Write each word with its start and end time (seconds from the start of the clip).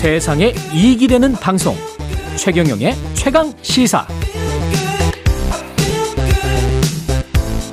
세상에 0.00 0.54
이익이 0.72 1.08
되는 1.08 1.34
방송 1.34 1.74
최경영의 2.38 2.94
최강 3.12 3.52
시사 3.60 4.06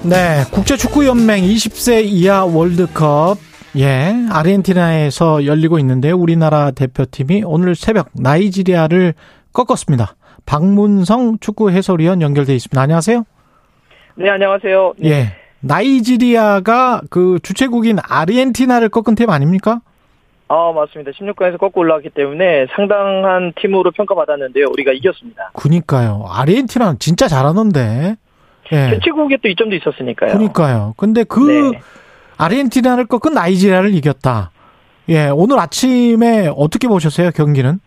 네, 0.04 0.44
국제축구연맹 0.52 1.42
20세 1.42 2.04
이하 2.04 2.44
월드컵 2.44 3.38
예, 3.78 4.14
아르헨티나에서 4.30 5.46
열리고 5.46 5.80
있는데 5.80 6.12
우리나라 6.12 6.72
대표팀이 6.72 7.44
오늘 7.46 7.76
새벽 7.76 8.10
나이지리아를 8.14 9.14
꺾었습니다. 9.54 10.18
박문성 10.46 11.38
축구 11.40 11.72
해설위원 11.72 12.22
연결돼 12.22 12.54
있습니다. 12.56 12.82
안녕하세요. 12.82 13.24
네, 14.16 14.30
안녕하세요. 14.30 14.94
네. 14.98 15.10
예. 15.10 15.28
나이지리아가 15.62 17.04
그 17.10 17.40
주최국인 17.42 18.00
아르헨티나를 18.04 18.90
꺾은 18.90 19.16
팀 19.16 19.30
아닙니까? 19.30 19.80
아, 20.50 20.72
맞습니다. 20.74 21.12
16강에서 21.12 21.58
꺾고 21.60 21.82
올라왔기 21.82 22.12
때문에 22.12 22.68
상당한 22.76 23.52
팀으로 23.60 23.92
평가받았는데요. 23.92 24.66
우리가 24.72 24.94
이겼습니다. 24.94 25.52
그니까요. 25.54 26.26
아르헨티나는 26.30 27.00
진짜 27.00 27.28
잘하는데. 27.28 28.16
예. 28.72 28.90
개최국에 28.92 29.38
또 29.42 29.50
이점도 29.50 29.76
있었으니까요. 29.76 30.32
그니까요. 30.34 30.94
근데 30.98 31.24
그 31.24 31.72
네. 31.74 31.80
아르헨티나를 32.38 33.08
꺾은 33.08 33.34
나이지리아를 33.34 33.94
이겼다. 33.94 34.52
예, 35.10 35.30
오늘 35.30 35.60
아침에 35.60 36.50
어떻게 36.56 36.88
보셨어요, 36.88 37.32
경기는? 37.32 37.80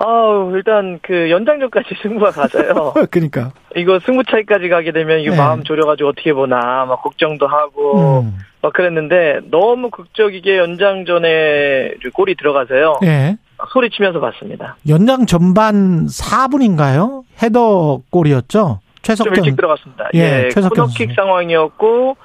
아, 0.00 0.50
일단 0.54 0.98
그 1.02 1.30
연장전까지 1.30 1.88
승부가 2.02 2.30
가서요. 2.30 2.94
그러니까. 3.10 3.52
이거 3.76 3.98
승부 4.04 4.22
차이까지 4.24 4.68
가게 4.68 4.92
되면 4.92 5.20
이거 5.20 5.32
네. 5.32 5.38
마음 5.38 5.64
졸여가지고 5.64 6.10
어떻게 6.10 6.32
보나 6.32 6.84
막 6.86 7.02
걱정도 7.02 7.46
하고 7.46 8.20
음. 8.22 8.38
막 8.60 8.72
그랬는데 8.72 9.40
너무 9.50 9.90
극적이게 9.90 10.58
연장전에 10.58 11.94
골이 12.12 12.34
들어가서요. 12.34 12.98
예. 13.04 13.36
소리치면서 13.72 14.20
봤습니다. 14.20 14.76
연장 14.88 15.26
전반 15.26 16.06
4분인가요? 16.06 17.24
헤더 17.42 18.02
골이었죠? 18.10 18.80
좀 18.80 19.02
최석경. 19.02 19.34
일찍 19.44 19.56
들어갔습니다. 19.56 20.08
예, 20.14 20.44
예, 20.44 20.48
최석경 20.50 20.84
코너킥 20.86 21.08
선수. 21.08 21.14
상황이었고 21.14 22.16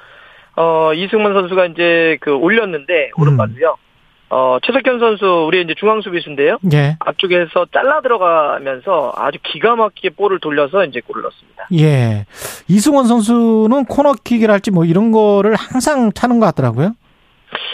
어 0.56 0.94
이승만 0.94 1.34
선수가 1.34 1.66
이제 1.68 2.18
그 2.22 2.32
올렸는데 2.36 3.12
음. 3.18 3.22
오른발로요. 3.22 3.76
어 4.36 4.58
최석현 4.66 5.00
선수 5.00 5.46
우리 5.48 5.62
이제 5.62 5.76
중앙 5.78 6.02
수비수인데요. 6.02 6.58
예. 6.74 6.98
앞쪽에서 7.02 7.68
잘라 7.72 8.02
들어가면서 8.02 9.14
아주 9.16 9.38
기가 9.44 9.76
막히게 9.76 10.10
볼을 10.12 10.40
돌려서 10.40 10.84
이제 10.86 11.02
골을 11.06 11.22
넣었습니다. 11.22 11.68
예. 11.80 12.26
이승원 12.68 13.06
선수는 13.06 13.86
코너킥이랄지 13.86 14.72
뭐 14.72 14.86
이런 14.86 15.12
거를 15.12 15.54
항상 15.56 16.12
차는 16.14 16.40
것 16.40 16.48
같더라고요. 16.48 16.94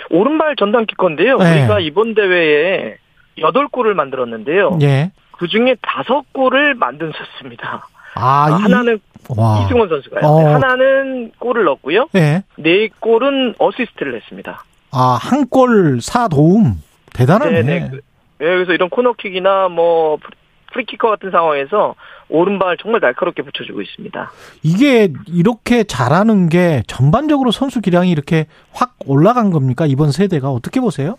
오른발 0.09 0.57
전담 0.57 0.85
키커인데요. 0.85 1.38
네. 1.38 1.59
우리가 1.61 1.79
이번 1.79 2.13
대회에 2.13 2.95
8골을 3.38 3.94
만들었는데요. 3.94 4.79
예. 4.81 5.11
그 5.38 5.47
중에 5.47 5.75
5골을 5.75 6.73
만드셨습니다. 6.75 7.88
아, 8.16 8.47
이- 8.49 8.61
하나는 8.63 8.99
와. 9.38 9.61
이승원 9.63 9.88
선수가요. 9.88 10.25
어. 10.25 10.39
네, 10.44 10.45
하나는 10.51 11.31
골을 11.39 11.63
넣었고요. 11.63 12.07
예. 12.16 12.44
네 12.57 12.89
골은 12.99 13.55
어시스트를 13.59 14.16
했습니다. 14.16 14.63
아, 14.91 15.17
한 15.21 15.45
골 15.49 15.99
사 16.01 16.27
도움. 16.27 16.81
대단하네. 17.13 17.61
네네. 17.63 17.89
그- 17.89 17.95
예, 18.41 18.45
그래서 18.45 18.73
이런 18.73 18.89
코너킥이나 18.89 19.67
뭐 19.69 20.17
프리- 20.17 20.35
프리킥 20.72 21.09
같은 21.09 21.31
상황에서 21.31 21.95
오른발 22.29 22.77
정말 22.77 23.01
날카롭게 23.01 23.41
붙여주고 23.41 23.81
있습니다. 23.81 24.31
이게 24.63 25.11
이렇게 25.27 25.83
잘하는 25.83 26.47
게 26.47 26.83
전반적으로 26.87 27.51
선수 27.51 27.81
기량이 27.81 28.11
이렇게 28.11 28.45
확 28.71 28.93
올라간 29.05 29.49
겁니까? 29.49 29.85
이번 29.87 30.11
세대가 30.11 30.49
어떻게 30.51 30.79
보세요? 30.79 31.17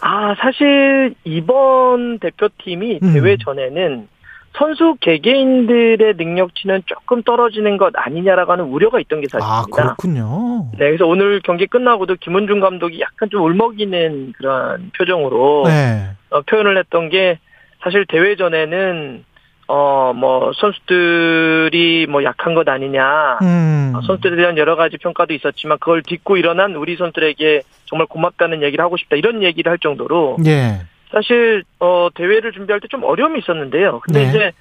아, 0.00 0.34
사실 0.40 1.14
이번 1.24 2.18
대표팀이 2.18 3.00
음. 3.02 3.12
대회 3.12 3.36
전에는 3.36 4.08
선수 4.56 4.96
개개인들의 5.00 6.14
능력치는 6.16 6.82
조금 6.86 7.22
떨어지는 7.22 7.78
것 7.78 7.92
아니냐라고 7.96 8.52
하는 8.52 8.64
우려가 8.66 9.00
있던 9.00 9.20
게 9.20 9.26
아, 9.32 9.38
사실입니다. 9.40 9.82
그렇군요. 9.82 10.66
네, 10.78 10.86
그래서 10.86 11.06
오늘 11.06 11.40
경기 11.42 11.66
끝나고도 11.66 12.16
김은중 12.20 12.60
감독이 12.60 13.00
약간 13.00 13.30
좀 13.30 13.42
울먹이는 13.44 14.34
그런 14.36 14.90
표정으로 14.96 15.64
네. 15.66 16.10
어, 16.30 16.42
표현을 16.42 16.76
했던 16.78 17.08
게 17.08 17.38
사실 17.82 18.04
대회 18.06 18.36
전에는 18.36 19.24
어 19.68 20.12
뭐 20.14 20.52
선수들이 20.54 22.06
뭐 22.08 22.22
약한 22.24 22.54
것 22.54 22.68
아니냐 22.68 23.38
음. 23.42 23.92
어, 23.96 24.00
선수들에 24.02 24.36
대한 24.36 24.58
여러 24.58 24.76
가지 24.76 24.98
평가도 24.98 25.32
있었지만 25.34 25.78
그걸 25.78 26.02
딛고 26.02 26.36
일어난 26.36 26.74
우리 26.76 26.96
선수들에게 26.96 27.62
정말 27.86 28.06
고맙다는 28.06 28.62
얘기를 28.62 28.84
하고 28.84 28.96
싶다 28.96 29.16
이런 29.16 29.42
얘기를 29.42 29.70
할 29.70 29.78
정도로 29.78 30.36
예. 30.46 30.80
사실 31.12 31.62
어 31.78 32.08
대회를 32.14 32.52
준비할 32.52 32.80
때 32.80 32.88
좀 32.88 33.04
어려움이 33.04 33.38
있었는데요. 33.38 34.00
근데 34.00 34.22
네. 34.24 34.28
이제 34.28 34.52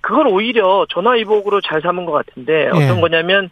그걸 0.00 0.26
오히려 0.26 0.86
전화 0.90 1.12
위복으로 1.12 1.60
잘 1.60 1.80
삼은 1.80 2.04
것 2.04 2.12
같은데 2.12 2.68
어떤 2.68 2.96
예. 2.96 3.00
거냐면 3.00 3.50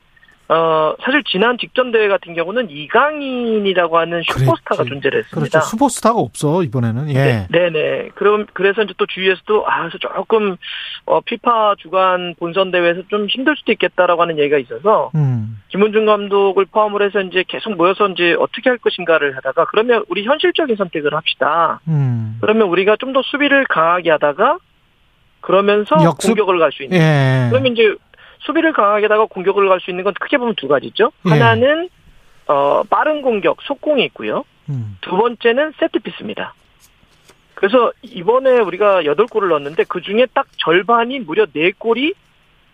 어 0.50 0.94
사실 1.04 1.22
지난 1.24 1.58
직전 1.58 1.92
대회 1.92 2.08
같은 2.08 2.32
경우는 2.34 2.70
이강인이라고 2.70 3.98
하는 3.98 4.22
슈퍼스타가 4.22 4.76
그랬지. 4.76 4.88
존재를 4.88 5.18
했습니다. 5.20 5.50
그렇죠. 5.50 5.66
슈퍼스타가 5.68 6.18
없어, 6.18 6.62
이번에는. 6.62 7.10
예. 7.10 7.46
네, 7.50 7.70
네. 7.70 8.08
그럼 8.14 8.46
그래서 8.54 8.82
이제 8.82 8.94
또 8.96 9.04
주위에서도 9.06 9.66
아, 9.68 9.80
그래서 9.80 9.98
조금 9.98 10.56
어 11.04 11.20
피파 11.20 11.74
주간 11.78 12.34
본선 12.38 12.70
대회에서 12.70 13.02
좀 13.08 13.26
힘들 13.26 13.56
수도 13.56 13.72
있겠다라고 13.72 14.22
하는 14.22 14.38
얘기가 14.38 14.56
있어서 14.58 15.10
음. 15.14 15.60
김은중 15.68 16.06
감독을 16.06 16.64
포함을 16.66 17.02
해서 17.02 17.20
이제 17.20 17.44
계속 17.46 17.74
모여서 17.76 18.08
이제 18.08 18.34
어떻게 18.38 18.70
할 18.70 18.78
것인가를 18.78 19.36
하다가 19.36 19.66
그러면 19.66 20.02
우리 20.08 20.24
현실적인 20.24 20.76
선택을 20.76 21.12
합시다. 21.14 21.80
음. 21.88 22.38
그러면 22.40 22.68
우리가 22.68 22.96
좀 22.96 23.08
더 23.12 23.22
수비를 23.22 23.64
강하게 23.68 24.10
하다가 24.10 24.58
그러면서 25.40 25.96
역습? 26.04 26.28
공격을 26.36 26.58
갈 26.58 26.72
수 26.72 26.82
있는. 26.82 26.98
예. 26.98 27.48
그러면 27.50 27.72
이제 27.72 27.94
수비를 28.40 28.72
강하게 28.72 29.04
하다가 29.06 29.26
공격을 29.26 29.68
갈 29.68 29.80
수 29.80 29.90
있는 29.90 30.04
건 30.04 30.14
크게 30.18 30.38
보면 30.38 30.54
두 30.56 30.68
가지죠. 30.68 31.12
예. 31.26 31.30
하나는 31.30 31.88
어 32.46 32.82
빠른 32.88 33.22
공격, 33.22 33.60
속공이 33.62 34.04
있고요. 34.06 34.44
음. 34.70 34.96
두 35.00 35.16
번째는 35.16 35.72
세트피스입니다. 35.78 36.54
그래서 37.54 37.92
이번에 38.02 38.58
우리가 38.60 39.02
8골을 39.02 39.48
넣었는데 39.48 39.84
그 39.88 40.00
중에 40.00 40.26
딱 40.32 40.46
절반이 40.58 41.20
무려 41.20 41.44
4골이 41.46 42.14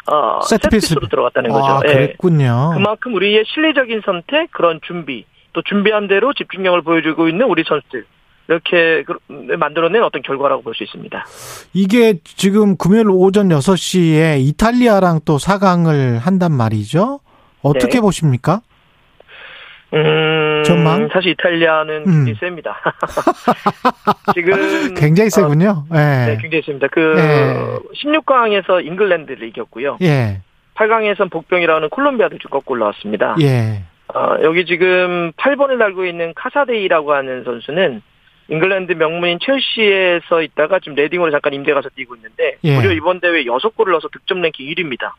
어, 0.06 0.40
세트피스. 0.42 0.88
세트피스로 0.88 1.08
들어갔다는 1.08 1.50
거죠. 1.50 1.64
아, 1.66 1.80
예. 1.86 1.92
그랬군요. 1.92 2.72
그만큼 2.74 3.14
우리의 3.14 3.44
실리적인 3.46 4.02
선택, 4.04 4.50
그런 4.50 4.80
준비, 4.84 5.24
또 5.54 5.62
준비한 5.62 6.08
대로 6.08 6.34
집중력을 6.34 6.82
보여주고 6.82 7.28
있는 7.28 7.46
우리 7.46 7.64
선수들. 7.66 8.04
이렇게 8.48 9.02
그- 9.04 9.18
만들어낸 9.56 10.02
어떤 10.02 10.22
결과라고 10.22 10.62
볼 10.62 10.74
수 10.74 10.82
있습니다. 10.84 11.24
이게 11.72 12.18
지금 12.24 12.76
금요일 12.76 13.06
오전 13.08 13.48
6시에 13.48 14.38
이탈리아랑 14.40 15.20
또 15.24 15.36
4강을 15.38 16.18
한단 16.18 16.52
말이죠. 16.52 17.20
어떻게 17.62 17.94
네. 17.94 18.00
보십니까? 18.00 18.60
음, 19.94 20.62
전망? 20.66 21.08
사실 21.12 21.30
이탈리아는 21.32 21.94
음. 22.06 22.24
굉장히 22.24 22.34
셉니다. 22.40 22.76
지금 24.34 24.94
굉장히 24.94 25.28
어, 25.28 25.30
세군요. 25.30 25.84
예. 25.94 25.96
네, 25.96 26.38
굉장히 26.40 26.62
셉니다. 26.62 26.88
그 26.90 26.98
네. 27.16 27.78
16강에서 28.02 28.84
잉글랜드를 28.84 29.46
이겼고요. 29.48 29.98
예. 30.02 30.40
8강에선 30.74 31.30
복병이라는 31.30 31.88
콜롬비아도 31.90 32.38
좀 32.38 32.50
꺾고 32.50 32.74
올라왔습니다. 32.74 33.36
예. 33.40 33.84
어, 34.12 34.36
여기 34.42 34.66
지금 34.66 35.30
8번을 35.36 35.78
달고 35.78 36.04
있는 36.06 36.34
카사데이라고 36.34 37.12
하는 37.14 37.44
선수는 37.44 38.02
잉글랜드 38.48 38.92
명문인 38.92 39.38
첼시에서 39.40 40.42
있다가 40.42 40.78
지금 40.80 40.94
레딩으로 40.96 41.30
잠깐 41.30 41.54
임대 41.54 41.72
가서 41.72 41.88
뛰고 41.90 42.16
있는데 42.16 42.56
예. 42.64 42.76
무려 42.76 42.92
이번 42.92 43.20
대회 43.20 43.44
6골을 43.44 43.90
넣어서 43.92 44.08
득점 44.08 44.42
랭킹 44.42 44.66
1위입니다. 44.66 45.12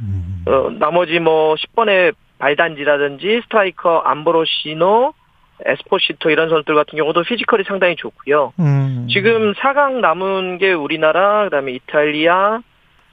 음. 0.00 0.44
어, 0.46 0.70
나머지 0.78 1.20
뭐 1.20 1.54
10번의 1.54 2.14
발단지라든지 2.38 3.42
스트라이커 3.44 3.98
암브로시노, 4.00 5.14
에스포시토 5.64 6.30
이런 6.30 6.48
선수들 6.48 6.74
같은 6.74 6.98
경우도 6.98 7.22
physical이 7.22 7.64
상당히 7.64 7.94
좋고요. 7.96 8.52
음. 8.58 9.06
지금 9.10 9.52
4강 9.54 10.00
남은 10.00 10.58
게 10.58 10.72
우리나라, 10.72 11.44
그다음에 11.44 11.72
이탈리아, 11.72 12.60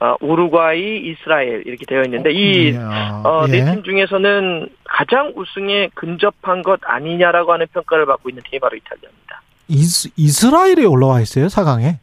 어, 0.00 0.16
우루과이, 0.20 0.98
이스라엘 0.98 1.62
이렇게 1.64 1.86
되어 1.86 2.02
있는데 2.02 2.32
이 2.32 2.72
이야, 2.72 3.22
어, 3.24 3.44
예. 3.48 3.52
네팀 3.52 3.84
중에서는 3.84 4.68
가장 4.82 5.32
우승에 5.36 5.90
근접한 5.94 6.62
것 6.62 6.80
아니냐라고 6.82 7.52
하는 7.52 7.66
평가를 7.72 8.06
받고 8.06 8.28
있는 8.28 8.42
팀이 8.42 8.58
바로 8.58 8.76
이탈리아입니다. 8.76 9.42
이스, 9.72 10.10
이스라엘에 10.16 10.84
올라와 10.84 11.20
있어요, 11.20 11.46
4강에. 11.46 11.98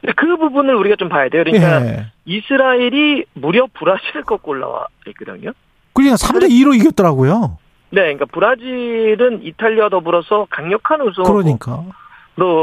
근데 0.00 0.12
그 0.16 0.36
부분을 0.36 0.74
우리가 0.74 0.96
좀 0.96 1.08
봐야 1.08 1.28
돼요. 1.28 1.44
그러니까 1.44 1.86
예. 1.86 2.06
이스라엘이 2.24 3.24
무려 3.34 3.66
브라질을 3.72 4.24
꺾고 4.24 4.50
올라와 4.52 4.86
있거든요. 5.08 5.52
그냥 5.92 6.14
3대 6.14 6.48
2로 6.48 6.74
이겼더라고요. 6.74 7.58
네, 7.90 8.02
그러니까 8.02 8.24
브라질은 8.26 9.42
이탈리아 9.42 9.88
더불어서 9.88 10.46
강력한 10.50 11.00
우승으로 11.02 11.32
그러니까. 11.32 11.84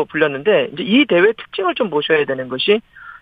불렸는데 0.09 0.69
이제 0.74 0.83
이 0.83 1.06
대회 1.06 1.33
특징을 1.33 1.75
좀 1.75 1.89
보셔야 1.92 2.25
되는 2.25 2.48
것이 2.50 2.81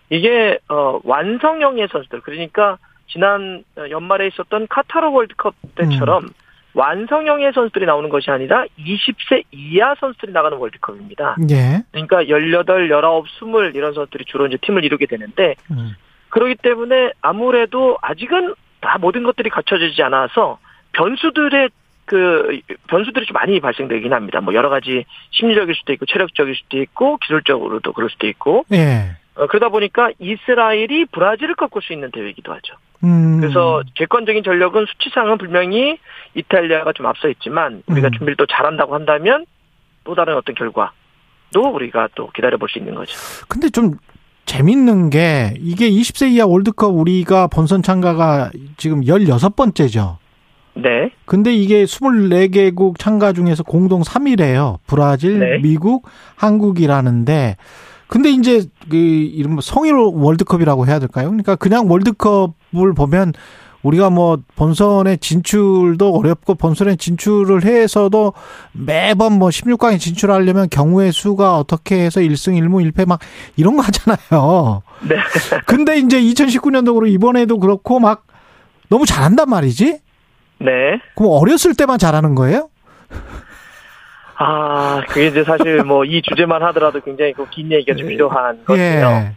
이게 0.10 0.58
어 0.70 1.02
완성형의 1.04 1.90
선수들 1.92 2.22
그러니까 2.22 2.78
지난 3.08 3.64
연말에 3.90 4.28
있었던 4.28 4.68
카타르 4.70 5.10
월드컵 5.10 5.54
때처럼 5.76 6.30
완성형의 6.76 7.54
선수들이 7.54 7.86
나오는 7.86 8.10
것이 8.10 8.30
아니라 8.30 8.66
20세 8.78 9.44
이하 9.52 9.96
선수들이 9.96 10.34
나가는 10.34 10.58
월드컵입니다. 10.58 11.38
예. 11.50 11.84
그러니까 11.92 12.28
18, 12.28 12.90
19, 12.90 13.24
20 13.26 13.76
이런 13.76 13.94
선수들이 13.94 14.26
주로 14.26 14.46
이제 14.46 14.58
팀을 14.62 14.84
이루게 14.84 15.06
되는데 15.06 15.56
음. 15.72 15.96
그렇기 16.30 16.56
때문에 16.56 17.14
아무래도 17.22 17.98
아직은 18.02 18.56
다 18.82 18.98
모든 19.00 19.24
것들이 19.24 19.50
갖춰지지 19.50 20.04
않아서 20.04 20.60
변수들의 20.92 21.70
그 22.04 22.60
변수들이 22.88 23.26
좀 23.26 23.34
많이 23.34 23.60
발생되긴 23.60 24.14
합니다. 24.14 24.42
뭐 24.42 24.54
여러 24.54 24.70
가지 24.70 25.06
심리적일 25.32 25.74
수도 25.76 25.94
있고 25.94 26.06
체력적일 26.06 26.56
수도 26.56 26.78
있고 26.82 27.18
기술적으로도 27.18 27.94
그럴 27.94 28.10
수도 28.10 28.28
있고 28.28 28.66
예. 28.74 29.16
어, 29.36 29.48
그러다 29.48 29.70
보니까 29.70 30.12
이스라엘이 30.20 31.06
브라질을 31.12 31.56
꺾을 31.56 31.82
수 31.82 31.94
있는 31.94 32.12
대회이기도 32.12 32.54
하죠. 32.54 32.76
음. 33.04 33.40
그래서 33.40 33.84
객관적인 33.96 34.44
전력은 34.44 34.86
수치상은 34.88 35.38
분명히 35.38 35.98
이탈리아가 36.34 36.94
좀 36.94 37.06
앞서 37.06 37.28
있지만 37.30 37.84
우리가 37.88 38.08
음. 38.08 38.12
준비를 38.14 38.36
또 38.38 38.46
잘한다고 38.46 38.96
한다면 38.96 39.46
또 40.06 40.16
다른 40.16 40.36
어떤 40.36 40.56
결과도 40.56 40.90
우리가 41.74 42.10
또 42.16 42.30
기다려 42.32 42.58
볼 42.58 42.70
수 42.70 42.80
있는 42.80 42.96
거죠. 42.96 43.14
근데 43.50 43.70
좀 43.70 43.96
재밌는 44.46 45.10
게 45.10 45.54
이게 45.60 45.90
20세 45.90 46.32
이하 46.32 46.46
월드컵 46.46 46.90
우리가 46.90 47.48
본선 47.48 47.82
참가가 47.82 48.52
지금 48.78 49.02
16번째죠. 49.02 50.18
네. 50.76 51.10
근데 51.26 51.54
이게 51.54 51.84
24개국 51.86 53.00
참가 53.00 53.34
중에서 53.34 53.64
공동 53.64 54.02
3위래요. 54.02 54.78
브라질, 54.88 55.40
네. 55.40 55.58
미국, 55.60 56.08
한국이라는데 56.36 57.56
근데 58.16 58.30
이제 58.30 58.64
그 58.90 58.96
이런 58.96 59.60
성일 59.62 59.96
월드컵이라고 59.96 60.88
해야 60.88 61.00
될까요? 61.00 61.28
그러니까 61.28 61.58
그냥 61.58 61.92
월드컵을 61.92 62.94
보면 62.96 63.34
우리가 63.82 64.10
뭐 64.10 64.38
본선에 64.56 65.18
진출도 65.18 66.16
어렵고 66.16 66.56
본선에 66.56 66.96
진출을 66.96 67.66
해서도 67.66 68.32
매번 68.72 69.34
뭐 69.34 69.50
16강에 69.50 70.00
진출하려면 70.00 70.70
경우의 70.70 71.12
수가 71.12 71.58
어떻게 71.58 72.06
해서 72.06 72.22
1승 72.22 72.58
1무 72.58 72.90
1패 72.90 73.06
막 73.06 73.20
이런 73.58 73.76
거 73.76 73.84
하잖아요. 73.84 74.82
네. 75.10 75.18
근데 75.66 76.00
이제 76.00 76.22
2019년도로 76.22 77.10
이번에도 77.12 77.60
그렇고 77.60 78.00
막 78.00 78.28
너무 78.88 79.06
잘한단 79.06 79.50
말이지? 79.50 80.00
네. 80.60 80.72
그럼 81.18 81.34
어렸을 81.34 81.76
때만 81.76 82.00
잘하는 82.00 82.34
거예요? 82.34 82.70
아, 84.38 85.02
그게 85.08 85.28
이제 85.28 85.44
사실 85.44 85.84
뭐 85.84 86.04
이 86.06 86.22
주제만 86.22 86.62
하더라도 86.64 87.00
굉장히 87.02 87.34
그긴 87.34 87.72
얘기가 87.72 87.96
좀 87.96 88.08
필요한 88.08 88.64
것이에요. 88.66 89.08
예. 89.08 89.32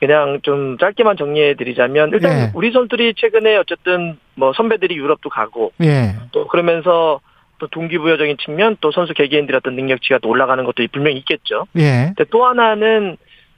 그냥 0.00 0.40
좀 0.42 0.76
짧게만 0.78 1.16
정리해 1.16 1.54
드리자면 1.54 2.10
일단 2.12 2.32
예. 2.32 2.50
우리 2.54 2.72
선수들이 2.72 3.14
최근에 3.16 3.56
어쨌든 3.56 4.18
뭐 4.34 4.52
선배들이 4.52 4.96
유럽도 4.96 5.30
가고 5.30 5.72
예. 5.82 6.14
또 6.32 6.46
그러면서 6.46 7.20
또 7.58 7.66
동기부여적인 7.68 8.36
측면 8.44 8.76
또 8.80 8.90
선수 8.90 9.14
개개인들의 9.14 9.56
어떤 9.58 9.76
능력치가 9.76 10.18
또 10.18 10.28
올라가는 10.28 10.62
것도 10.64 10.86
분명히 10.92 11.16
있겠죠. 11.18 11.66
예. 11.76 12.12
근데 12.14 12.24
또 12.30 12.44
하나는 12.44 13.16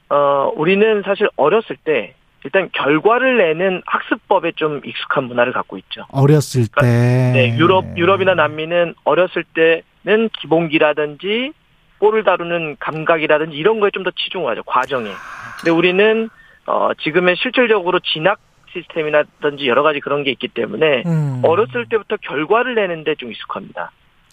어 0.09 0.53
우리는 0.55 1.03
사실 1.05 1.29
어렸을 1.37 1.77
때 1.85 2.15
일단 2.45 2.69
결과를 2.73 3.39
내는 3.39 3.83
학습법에 3.87 4.53
좀 4.55 4.81
익숙한 4.85 5.25
문화를 5.25 5.53
갖고 5.53 5.79
있죠. 5.79 6.05
어렸을 6.13 6.67
때. 6.81 6.87
네, 6.87 7.57
유럽 7.59 7.85
유럽이나 7.97 8.35
남미는 8.35 8.95
어렸을 9.05 9.43
때 9.55 9.83
는 10.07 10.29
기본기라든지 10.41 11.53
볼을 11.99 12.23
다루는 12.25 12.77
감각이라든지 12.79 13.57
이런 13.57 13.81
거에 13.81 13.91
좀 13.91 14.05
더 14.05 14.11
치중을 14.13 14.49
하죠 14.53 14.63
과정에. 14.63 15.11
근데 15.59 15.71
우리는 15.73 16.29
어 16.67 16.91
지금의 16.95 17.35
실질적으로 17.37 17.99
진학 18.01 18.39
시스템이라든지 18.73 19.67
여러 19.67 19.83
가지 19.83 19.99
그런 20.01 20.23
게 20.23 20.31
있기 20.31 20.49
때문에 20.49 21.03
음. 21.07 21.41
어렸을 21.45 21.87
때부터 21.89 22.17
결과를 22.19 22.75
내는데 22.77 23.17
좀 23.17 23.33
익숙합니다. 23.33 23.91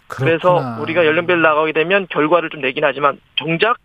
그래서 0.07 0.53
그렇구나. 0.53 0.77
우리가 0.81 1.05
연령별 1.07 1.41
나가게 1.41 1.71
되면 1.71 2.05
결과를 2.07 2.49
좀 2.51 2.61
내긴 2.61 2.83
하지만 2.83 3.19
정작 3.35 3.77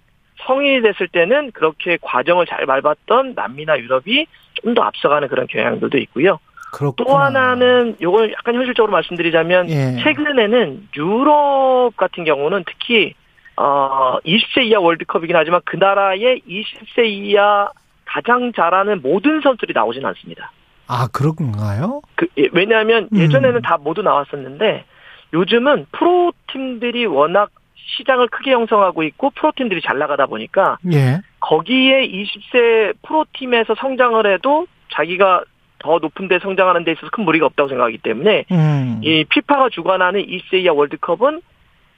성인이 0.47 0.83
됐을 0.83 1.09
때는 1.09 1.53
그렇게 1.53 1.97
과정을 2.03 2.45
잘 2.47 2.67
밟았던 2.67 3.33
남미나 3.35 3.79
유럽이 3.79 4.27
좀 4.63 4.75
더 4.75 4.83
앞서가는 4.83 5.29
그런 5.29 5.47
경향들도 5.47 5.97
있고요. 5.99 6.39
그렇구나. 6.73 7.09
또 7.09 7.19
하나는 7.19 7.97
요걸 8.01 8.33
약간 8.33 8.55
현실적으로 8.55 8.93
말씀드리자면 8.93 9.69
예. 9.71 9.97
최근에는 10.03 10.89
유럽 10.97 11.93
같은 11.97 12.25
경우는 12.25 12.65
특히 12.67 13.15
어 13.57 14.19
20세 14.25 14.65
이하 14.67 14.81
월드컵이긴 14.81 15.35
하지만 15.35 15.61
그 15.65 15.77
나라의 15.77 16.43
20세 16.49 17.07
이하 17.07 17.71
가장 18.05 18.53
잘하는 18.53 19.03
모든 19.03 19.41
선수들이 19.41 19.73
나오진 19.75 20.05
않습니다. 20.05 20.53
아, 20.87 21.07
그런가요? 21.13 22.01
그 22.15 22.27
예, 22.39 22.49
왜냐하면 22.53 23.09
음. 23.13 23.19
예전에는 23.19 23.61
다 23.63 23.77
모두 23.79 24.03
나왔었는데 24.03 24.85
요즘은 25.33 25.87
프로 25.93 26.33
팀들이 26.51 27.07
워낙 27.07 27.51
시장을 27.75 28.29
크게 28.29 28.53
형성하고 28.53 29.03
있고 29.05 29.31
프로 29.31 29.53
팀들이 29.55 29.81
잘 29.83 29.99
나가다 29.99 30.27
보니까 30.27 30.79
예. 30.93 31.21
거기에 31.41 32.09
20세 32.09 32.95
프로 33.03 33.25
팀에서 33.33 33.75
성장을 33.75 34.27
해도 34.33 34.67
자기가 34.95 35.43
더 35.79 35.99
높은 35.99 36.29
데 36.29 36.39
성장하는 36.41 36.85
데 36.85 36.93
있어서 36.93 37.09
큰 37.11 37.25
무리가 37.25 37.47
없다고 37.47 37.69
생각하기 37.69 37.99
때문에 37.99 38.45
음. 38.51 39.01
이 39.03 39.25
피파가 39.25 39.69
주관하는 39.71 40.21
20세 40.27 40.55
이하 40.63 40.73
월드컵은 40.73 41.41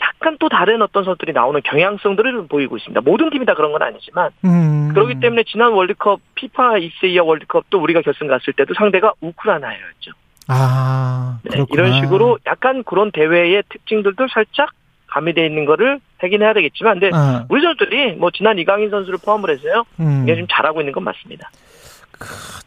약간 0.02 0.36
또 0.38 0.48
다른 0.48 0.82
어떤 0.82 1.04
선수들이 1.04 1.32
나오는 1.32 1.60
경향성들을 1.62 2.32
좀 2.32 2.48
보이고 2.48 2.76
있습니다. 2.76 3.00
모든 3.02 3.30
팀이 3.30 3.46
다 3.46 3.54
그런 3.54 3.72
건 3.72 3.82
아니지만 3.82 4.30
음. 4.44 4.90
그렇기 4.92 5.20
때문에 5.20 5.44
지난 5.44 5.72
월드컵 5.72 6.20
피파 6.34 6.74
20세 6.74 7.08
이하 7.08 7.24
월드컵도 7.24 7.78
우리가 7.80 8.02
결승 8.02 8.26
갔을 8.26 8.52
때도 8.52 8.74
상대가 8.74 9.12
우크라이나였죠. 9.20 10.12
아, 10.48 11.38
네. 11.44 11.64
이런 11.72 11.92
식으로 12.00 12.38
약간 12.46 12.82
그런 12.82 13.12
대회의 13.12 13.62
특징들도 13.68 14.26
살짝 14.32 14.70
가미되어 15.06 15.44
있는 15.44 15.64
거를 15.64 16.00
확인해야 16.18 16.54
되겠지만 16.54 16.98
근데 16.98 17.16
어, 17.16 17.44
우리 17.48 17.62
선수들이 17.62 18.14
뭐 18.14 18.30
지난 18.30 18.58
이강인 18.58 18.90
선수를 18.90 19.18
포함을 19.24 19.50
해서요. 19.50 19.84
음. 20.00 20.22
이게 20.24 20.36
좀 20.36 20.46
잘하고 20.50 20.80
있는 20.80 20.92
건 20.92 21.04
맞습니다. 21.04 21.50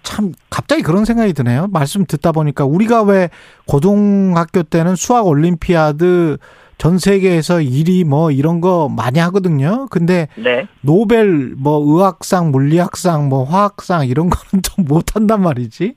참 0.04 0.34
갑자기 0.50 0.82
그런 0.82 1.06
생각이 1.06 1.34
드네요. 1.34 1.68
말씀 1.72 2.06
듣다 2.06 2.32
보니까 2.32 2.66
우리가 2.66 3.04
왜 3.04 3.30
고등학교 3.66 4.64
때는 4.64 4.96
수학 4.96 5.26
올림피아드 5.28 6.38
전 6.78 6.98
세계에서 6.98 7.58
1위 7.60 8.04
뭐 8.06 8.32
이런 8.32 8.60
거 8.60 8.90
많이 8.90 9.20
하거든요. 9.20 9.88
근데 9.90 10.28
네. 10.36 10.68
노벨 10.82 11.54
뭐 11.58 11.80
의학상, 11.86 12.52
물리학상, 12.52 13.30
뭐 13.30 13.44
화학상 13.46 14.08
이런 14.08 14.30
거는 14.30 14.62
좀 14.64 14.86
못 14.86 15.16
한단 15.16 15.42
말이지. 15.42 15.96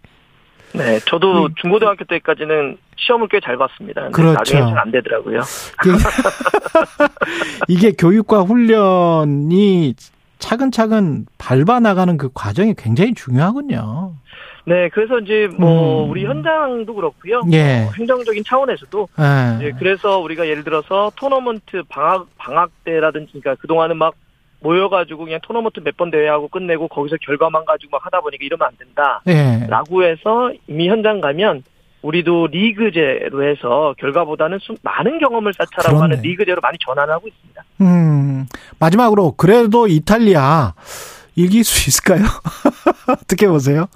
네, 0.74 1.00
저도 1.06 1.46
음. 1.46 1.54
중고등학교 1.60 2.04
때까지는 2.04 2.76
시험을 2.98 3.28
꽤 3.28 3.40
잘 3.42 3.56
봤습니다. 3.56 4.10
그렇죠. 4.10 4.34
나중에 4.34 4.60
잘 4.60 4.78
안 4.78 4.90
되더라고요. 4.90 5.40
이게 7.68 7.92
교육과 7.92 8.42
훈련이 8.42 9.94
차근차근 10.38 11.26
밟아 11.38 11.80
나가는 11.80 12.16
그 12.16 12.30
과정이 12.32 12.74
굉장히 12.76 13.14
중요하군요. 13.14 14.14
네, 14.68 14.88
그래서 14.88 15.18
이제 15.20 15.48
뭐 15.58 16.04
음. 16.04 16.10
우리 16.10 16.24
현장도 16.26 16.92
그렇고요. 16.94 17.42
예. 17.52 17.84
어, 17.86 17.90
행정적인 17.96 18.42
차원에서도 18.44 19.08
예. 19.20 19.64
예, 19.66 19.72
그래서 19.78 20.18
우리가 20.18 20.48
예를 20.48 20.64
들어서 20.64 21.12
토너먼트 21.16 21.84
방학 21.88 22.26
방학 22.36 22.70
때라든지 22.84 23.28
그러니까 23.40 23.54
그 23.60 23.68
동안은 23.68 23.96
막 23.96 24.14
모여가지고 24.60 25.24
그냥 25.24 25.38
토너먼트 25.42 25.80
몇 25.80 25.96
번 25.96 26.10
대회하고 26.10 26.48
끝내고 26.48 26.88
거기서 26.88 27.16
결과만 27.22 27.64
가지고 27.64 27.90
막 27.92 28.06
하다 28.06 28.20
보니까 28.22 28.44
이러면 28.44 28.66
안 28.66 28.76
된다. 28.76 29.22
예. 29.28 29.66
라고 29.68 30.02
해서 30.02 30.50
이미 30.66 30.88
현장 30.88 31.20
가면 31.20 31.62
우리도 32.10 32.46
리그제로 32.48 33.42
해서 33.42 33.94
결과보다는 33.98 34.58
수- 34.60 34.76
많은 34.82 35.18
경험을 35.18 35.52
쌓자라고. 35.54 36.02
하는 36.02 36.20
리그제로 36.22 36.60
많이 36.60 36.78
전환하고 36.78 37.26
있습니다. 37.26 37.64
음, 37.80 38.46
마지막으로 38.78 39.32
그래도 39.32 39.88
이탈리아 39.88 40.74
이길 41.34 41.64
수 41.64 41.88
있을까요? 41.90 42.24
어떻게 43.10 43.48
보세요? 43.48 43.86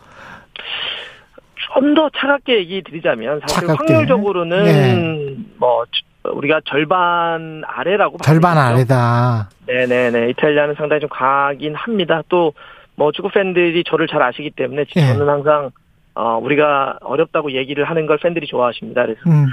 좀 1.74 1.94
더 1.94 2.10
차갑게 2.16 2.56
얘기 2.58 2.82
드리자면 2.82 3.40
사실 3.46 3.66
차갑게. 3.68 3.92
확률적으로는 3.94 4.64
네. 4.64 5.36
뭐 5.58 5.84
저- 5.92 6.32
우리가 6.32 6.60
절반 6.66 7.62
아래라고 7.66 8.18
절반. 8.18 8.58
아래다. 8.58 9.48
네네네 9.66 10.30
이탈리아는 10.30 10.74
상당히 10.74 11.00
좀 11.00 11.08
강하긴 11.10 11.74
합니다. 11.76 12.22
또 12.28 12.52
뭐 12.96 13.12
축구 13.12 13.30
팬들이 13.30 13.82
저를 13.86 14.06
잘 14.08 14.20
아시기 14.20 14.50
때문에 14.50 14.84
예. 14.94 15.00
저는 15.00 15.26
항상 15.26 15.70
어 16.22 16.38
우리가 16.42 16.98
어렵다고 17.00 17.52
얘기를 17.52 17.84
하는 17.88 18.04
걸 18.04 18.18
팬들이 18.18 18.46
좋아하십니다. 18.46 19.06
그래서 19.06 19.20
음, 19.26 19.46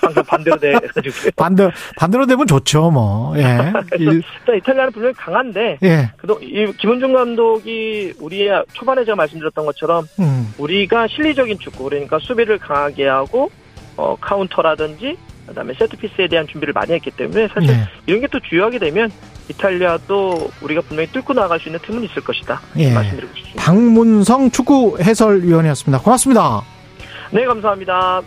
항상 0.00 0.24
반대로 0.24 0.56
돼가지고 0.56 1.30
반대 1.36 1.70
반대로 1.98 2.24
되면 2.24 2.46
좋죠, 2.46 2.90
뭐. 2.90 3.36
예. 3.36 3.42
일, 4.00 4.22
일단 4.40 4.56
이탈리아는 4.56 4.92
분명히 4.92 5.12
강한데 5.14 5.78
예. 5.82 6.10
그동 6.16 6.38
이 6.40 6.72
김은중 6.78 7.12
감독이 7.12 8.14
우리의 8.18 8.64
초반에 8.72 9.04
제가 9.04 9.16
말씀드렸던 9.16 9.66
것처럼 9.66 10.06
음, 10.18 10.54
우리가 10.56 11.08
실리적인 11.08 11.58
축구 11.58 11.84
그러니까 11.84 12.18
수비를 12.18 12.56
강하게 12.56 13.06
하고 13.06 13.50
어 13.98 14.16
카운터라든지 14.18 15.18
그다음에 15.46 15.74
세트 15.74 15.98
피스에 15.98 16.26
대한 16.28 16.46
준비를 16.46 16.72
많이 16.72 16.94
했기 16.94 17.10
때문에 17.10 17.48
사실 17.48 17.68
예. 17.68 17.76
이런 18.06 18.22
게 18.22 18.28
또 18.28 18.40
주요하게 18.40 18.78
되면 18.78 19.10
이탈리아도 19.48 20.50
우리가 20.62 20.80
분명히 20.82 21.10
뚫고 21.10 21.34
나갈 21.34 21.60
수 21.60 21.68
있는 21.68 21.78
팀은 21.80 22.02
있을 22.04 22.22
것이다 22.22 22.60
예. 22.76 22.92
말씀드리고 22.92 23.34
싶습니다. 23.34 23.62
박문성 23.62 24.50
축구 24.50 24.96
해설위원이었습니다. 25.00 26.02
고맙습니다. 26.02 26.62
네 27.30 27.44
감사합니다. 27.44 28.22